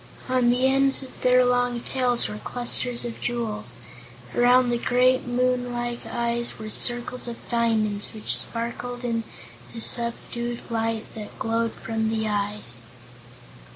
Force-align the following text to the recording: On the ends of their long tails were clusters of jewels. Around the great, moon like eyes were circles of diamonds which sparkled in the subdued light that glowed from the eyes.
On 0.27 0.49
the 0.49 0.65
ends 0.65 1.03
of 1.03 1.21
their 1.21 1.45
long 1.45 1.79
tails 1.79 2.27
were 2.27 2.39
clusters 2.39 3.05
of 3.05 3.21
jewels. 3.21 3.75
Around 4.33 4.71
the 4.71 4.79
great, 4.79 5.27
moon 5.27 5.71
like 5.71 6.07
eyes 6.07 6.57
were 6.57 6.71
circles 6.71 7.27
of 7.27 7.47
diamonds 7.49 8.11
which 8.11 8.35
sparkled 8.35 9.05
in 9.05 9.23
the 9.75 9.79
subdued 9.79 10.61
light 10.71 11.05
that 11.13 11.37
glowed 11.37 11.73
from 11.73 12.09
the 12.09 12.27
eyes. 12.27 12.87